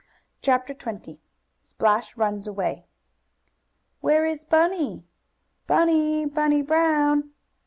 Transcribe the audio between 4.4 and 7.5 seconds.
Bunny?" "Bunny! Bunny Brown!"